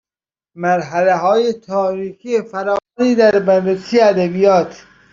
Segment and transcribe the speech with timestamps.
[0.55, 4.83] مرحلههای تاریخی فراوانی در بررسی ادبیات